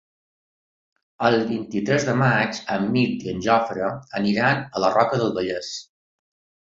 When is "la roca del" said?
4.87-5.35